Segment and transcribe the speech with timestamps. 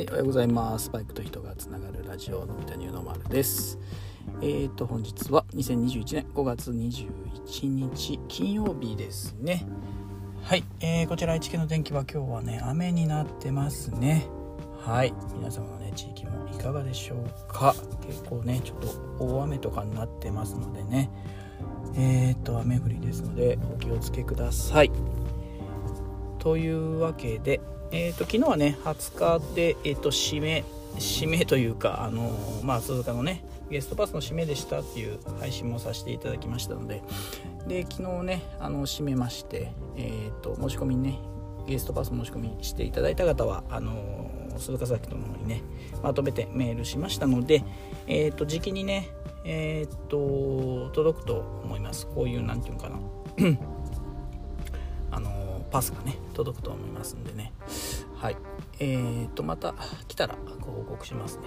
[0.00, 0.90] い、おはようございます。
[0.90, 3.78] バイクと人がつながるラジオの三谷の丸です。
[4.40, 9.66] えーと、本日は2021年5月21日金曜日ですね。
[10.42, 14.26] はい、えー、こちら愛知県の天気は今日はね、雨になってますね。
[14.78, 17.74] はい、皆様のね、地域もいかがでしょうか。
[18.06, 18.78] 結構ね、ちょっ
[19.18, 21.10] と大雨とかになってますのでね。
[21.96, 24.90] えーと、雨降りですので、お気をつけください。
[26.40, 27.60] というわけで、
[27.92, 30.64] えーと、昨日はね20日で、えーと、締め
[30.96, 37.02] 締めというかあのー、まあ鈴鹿のねゲストパスの締めでしたっていう配信もさせていただきましたので
[37.68, 41.18] で昨日ねあの締めましてえっ、ー、と申し込みにね
[41.68, 45.62] ゲストパス申し込みしていただいた方はあのー、鈴鹿サーキットの方にね
[46.02, 47.62] まとめてメールしましたので
[48.08, 49.08] えっ、と時期にね
[49.44, 52.06] えっ、と届くと思います。
[52.06, 52.98] こういうなんていうのかな。
[55.70, 57.52] パスがね届くと思いますんでね。
[58.16, 58.36] はい。
[58.78, 59.74] えーとまた
[60.08, 61.44] 来たらご報告しますね。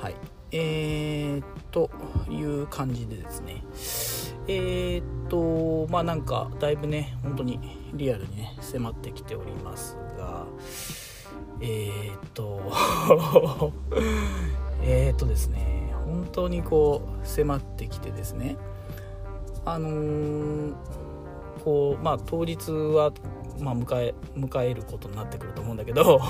[0.00, 0.14] はい。
[0.52, 1.90] えーと
[2.30, 3.62] いう感じでですね。
[4.46, 7.58] えーとまあなんかだいぶね本当に
[7.94, 10.46] リアルにね迫ってきておりますが
[11.60, 12.60] えーと
[14.82, 18.56] えーとですね本当にこう迫ってきてですね。
[19.64, 20.74] あのー
[21.64, 23.12] こうまあ当日は、
[23.58, 26.20] まあ、迎え迎えることになってくると思うんだけど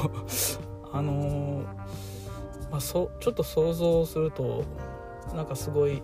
[0.92, 1.64] あのー、
[2.70, 4.64] まあ、そちょっと想像すると
[5.34, 6.02] なんかすごい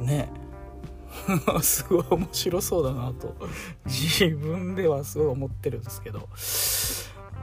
[0.00, 0.30] ね
[1.60, 3.34] すごい面白そうだなと
[3.86, 6.28] 自分ではすごい思ってるんですけど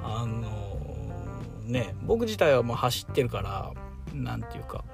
[0.01, 3.71] あのー、ね僕自体はもう走ってるから
[4.13, 4.85] 何て言うか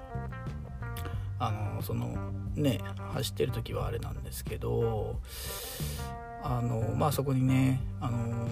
[1.41, 2.15] あのその
[2.55, 2.79] ね
[3.13, 5.19] 走ってる時はあれなんですけど
[6.43, 8.47] あのまあそこにねあの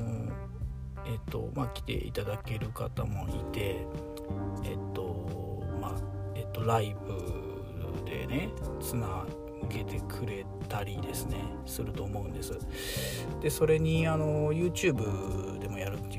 [1.05, 3.85] えっとまあ来ていただける方もいて
[4.63, 5.95] えっとまあ
[6.33, 8.49] えっとライブでね
[8.81, 9.23] つな
[9.69, 12.57] げてくれたりですねすると思うんです。
[13.39, 16.18] でそれにあの YouTube でもやるってい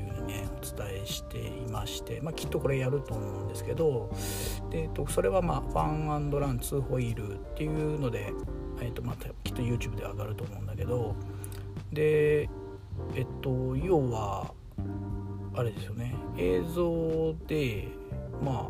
[0.75, 4.11] 伝えしていまして、まあ、きっとこれやると思うんですけど
[4.69, 8.33] で、えっと、それはまあファンラン2ホイールっていうので、
[8.81, 11.15] えっと、またきっと YouTube で上がると思うんだけど
[11.91, 12.49] で
[13.15, 14.53] えっと要は
[15.55, 17.87] あれですよね映像で
[18.41, 18.69] ま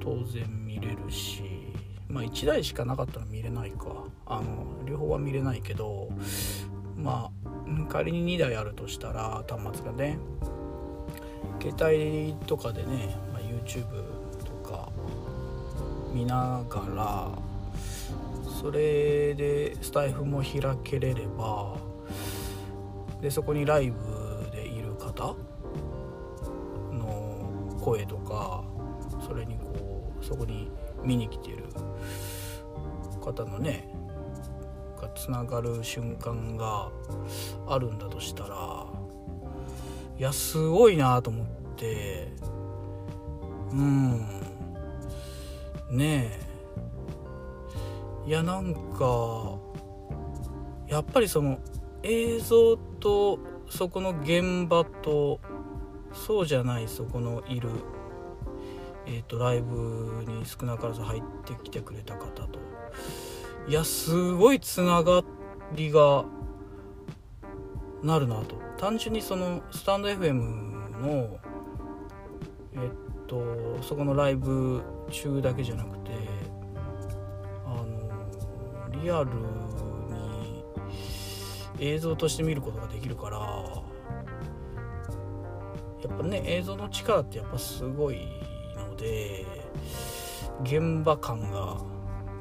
[0.00, 1.42] 当然見れるし
[2.08, 6.08] まあ1台しかなかったら見れないかあの両方は見れないけど
[6.96, 10.18] まあ仮に2台あるとしたら端末がね
[11.60, 13.84] 携帯とかでね、まあ、YouTube
[14.44, 14.90] とか
[16.12, 17.46] 見ながら
[18.60, 21.76] それでスタイフも開けれれば
[23.20, 25.34] でそこにライブでいる方
[26.92, 28.64] の声とか
[29.26, 30.70] それにこうそこに
[31.02, 31.64] 見に来てる
[33.20, 33.88] 方のね
[35.00, 36.90] がつながる瞬間が
[37.68, 38.86] あるんだとしたら
[40.18, 41.46] いやすごいなと思っ
[41.76, 42.32] て。
[43.72, 44.18] うん。
[45.90, 46.30] ね
[48.26, 48.28] え。
[48.28, 49.58] いやなんか
[50.88, 51.58] やっぱりその
[52.02, 53.38] 映像と
[53.68, 55.40] そこの現場と
[56.12, 57.68] そうじゃないそこのいる
[59.08, 62.58] えーと、ライブに少なからず入ってきてくれた方と。
[63.68, 65.22] いやすごいつなが
[65.74, 66.24] りが
[68.06, 68.56] なるなと。
[68.78, 70.32] 単純にそのスタンド FM
[71.00, 71.40] の
[72.74, 72.90] えっ
[73.26, 76.12] とそこのライブ中だけじゃなくて
[77.66, 78.08] あの
[79.02, 79.36] リアルに
[81.80, 83.44] 映像として見ることができるからや
[86.14, 88.20] っぱね映像の力ってやっぱすごい
[88.76, 89.44] ので
[90.62, 91.78] 現場感が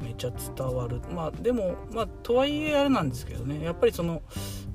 [0.02, 1.02] めちゃ伝わる。
[1.10, 4.22] まあでもまあとはいえあれなんですけどねやっぱりその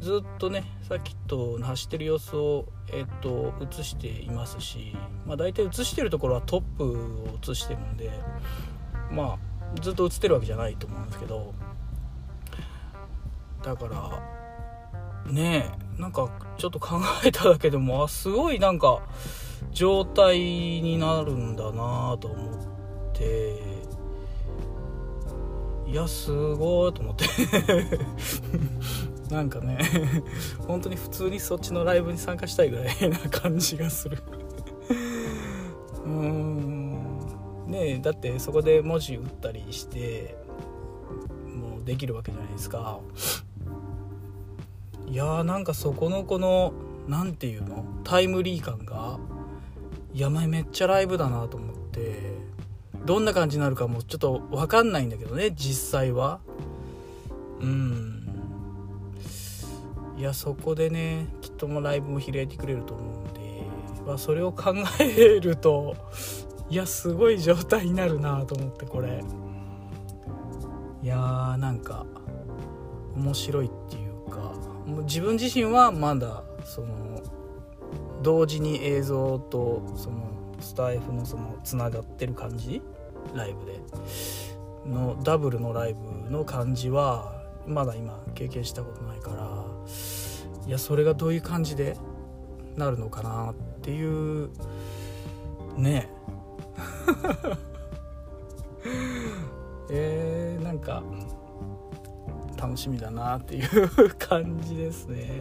[0.01, 8.11] ずっとねサーキットの走ってる様子を、えっと映していますし、まあ、大体映してるところはトップを映してるんで
[9.13, 9.39] ま
[9.75, 11.55] あずっと映ってるわけじゃないと思うんですけど
[13.63, 19.03] だからねえなんかちょっと考えただけでもあすごいなんか
[19.71, 23.63] 状態になるんだなと思って
[25.87, 27.27] いやすごいと思って。
[29.33, 29.79] なんかね
[30.67, 34.19] 本当に普通にそっちのライブに参加したいぐらいな感じがする。
[36.05, 37.67] うーん。
[37.69, 40.37] ねだってそこで文字打ったりして
[41.47, 42.99] もうできるわけじゃないですか。
[45.07, 46.73] いやーなんかそこのこの
[47.09, 47.85] 何て言うの？
[48.05, 49.19] タイムリー感が
[50.13, 52.33] いやめっちゃライブだなと思って
[53.07, 56.41] どんな感じになるかもちょっと分かんないんだけどね実際は。
[57.61, 58.20] うん。
[60.21, 63.41] いやそこでねきっともライブも開いてくれると思うんで、
[64.07, 65.97] まあ、それを考えると
[66.69, 69.25] いやすごい状態になるなと思ってこれ。
[71.03, 72.05] いやーなんか
[73.17, 74.37] 面白いっていうか
[74.87, 77.23] もう自分自身はまだその
[78.21, 82.83] 同時に映像とそのスタイフのそのつながってる感じ？
[83.35, 83.81] ライブで。
[84.87, 87.40] のダブルのライブの感じは
[87.71, 89.65] まだ今経験したことないから
[90.67, 91.97] いやそれがどういう感じで
[92.77, 94.51] なるのかなっていう
[95.77, 96.11] ね。
[99.91, 101.03] えー、なんか
[102.57, 105.41] 楽しみだなっていう感じですね。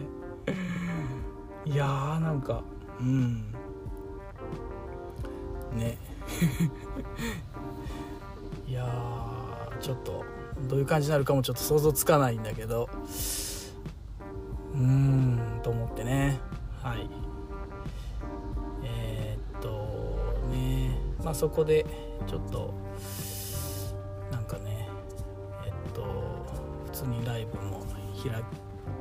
[1.64, 2.64] いやーなんか
[3.00, 3.54] うん。
[5.76, 5.98] ね。
[8.66, 8.84] いや
[9.80, 10.24] ちょっと
[10.68, 12.88] どういう感じになるかもちょっと想像つかないんだけど。
[14.74, 16.38] うーんと思ってね。
[16.82, 17.08] はい。
[18.84, 20.96] えー、っとね。
[21.24, 21.84] まあそこで
[22.26, 22.74] ちょっと
[24.30, 24.88] なんかね
[25.66, 26.02] えっと
[26.86, 27.84] 普通にライブも
[28.22, 28.42] 開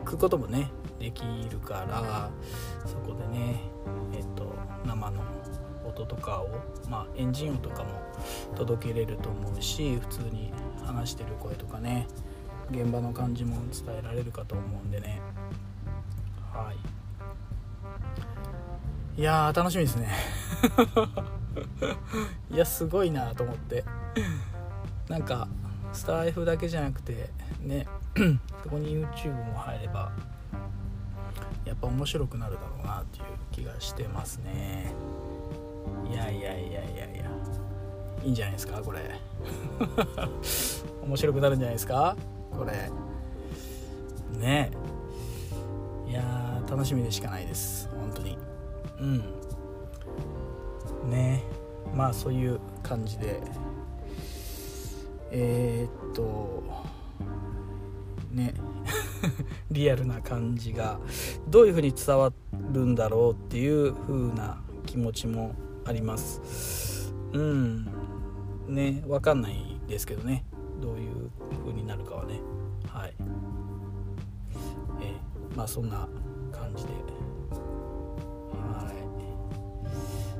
[0.05, 0.69] くこともね
[0.99, 2.29] できるから
[2.85, 3.61] そこでね
[5.99, 6.49] 音とかを、
[6.89, 7.89] まあ、エンジン音とかも
[8.55, 10.51] 届けれると思うし普通に
[10.85, 12.07] 話してる声とかね
[12.71, 15.19] 現場の感じも伝えられるかと思うんでね。
[16.53, 16.71] は
[19.17, 19.19] い。
[19.19, 20.09] いやー楽しみですね。
[22.53, 23.83] いやすごいなと思って。
[25.07, 25.47] なんか
[25.91, 27.31] スター F だけじゃなくて
[27.61, 27.87] ね
[28.63, 30.11] そこに YouTube も入れば
[31.65, 34.93] やっぱ面白くなるだろうなっていう気がしてますね。
[36.07, 37.03] いやいやいやいやいや
[38.23, 38.99] いいんじゃないですかこれ。
[41.03, 42.15] 面白くなるんじゃないですか
[42.51, 42.91] これ。
[44.37, 44.71] ね。
[46.07, 47.89] いや楽しみでしかないです。
[47.89, 48.37] 本当に。
[48.99, 49.03] う
[51.05, 51.09] ん。
[51.09, 51.43] ね。
[51.95, 53.41] まあそういう感じで。
[55.31, 56.63] えー、っと
[58.31, 58.53] ね。
[59.71, 60.99] リアルな感じが
[61.47, 62.33] どういう風に伝わ
[62.71, 65.55] るんだろうっていう風な気持ちも
[65.89, 67.11] あります。
[67.33, 67.85] うん。
[68.67, 69.55] ね分かんない
[69.87, 70.45] ですけどね。
[70.79, 71.31] どういう
[71.65, 72.39] 風になるかはね。
[72.87, 73.13] はい。
[75.01, 76.07] えー、まあそんな
[76.51, 76.91] 感じで。
[78.53, 78.91] は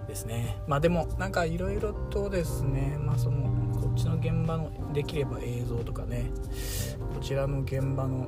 [0.06, 0.08] い。
[0.08, 0.56] ですね。
[0.68, 2.96] まあでもなんかいろいろとですね。
[3.00, 6.30] まあそのこっちの現場のできれば映像とかね。
[7.16, 8.28] こちらの現場の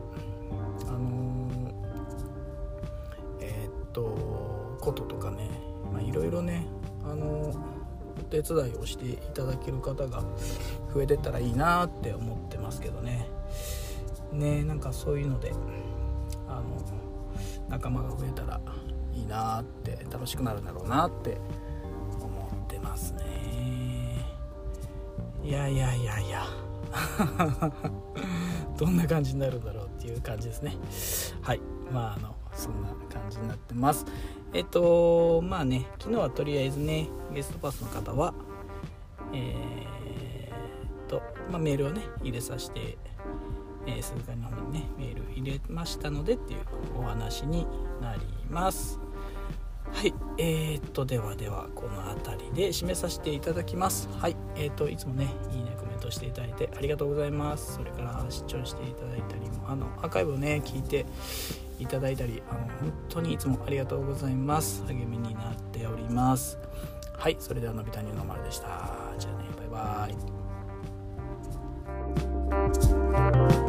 [0.87, 5.71] あのー、えー、っとこととかね。
[5.99, 6.65] いろいろね
[7.05, 7.53] あの、
[8.19, 10.23] お手伝いをしていただける方が
[10.93, 13.27] 増えてったらいいなって思ってますけどね。
[14.31, 15.51] ねなんかそういうので
[16.47, 16.63] あの
[17.69, 18.61] 仲間が増えたら
[19.13, 21.37] いいなって楽しくなるんだろうなって
[22.21, 24.25] 思ってますね。
[25.43, 26.45] いやいやいやいや。
[28.77, 30.75] どんな感じになるんだろうっていう感じですね。
[31.41, 31.61] はい。
[31.91, 34.05] まああのそんな感じになってます。
[34.53, 38.33] えっとまあね昨日はとりあえずねゲストパスの方は
[39.33, 42.97] えー、っと、まあ、メールをね入れさせて
[43.87, 46.59] えー、鈴鹿の方にねメール入れましたのでっていう
[46.97, 47.65] お話に
[48.01, 48.99] なります。
[49.91, 54.07] はいえー、っとではではこの辺りで締めさせていただきます。
[54.19, 57.75] はいえー、っといつもねいいねトしていただいてありがとうございます。
[57.75, 61.05] それから視聴していただいたりもあのアーカイブをね聞いて
[61.79, 64.83] いただいたりあの本当にいつもありがとうございます。
[64.87, 66.57] 励みになっております。
[67.17, 68.67] はいそれではのび太乳の丸でした。
[69.17, 70.09] じゃあねバイバ
[73.57, 73.60] イ。